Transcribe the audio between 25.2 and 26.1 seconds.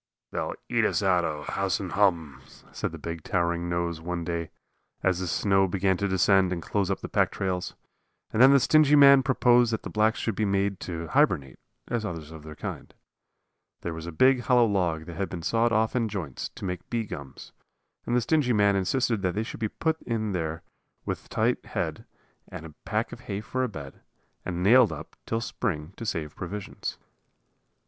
till spring to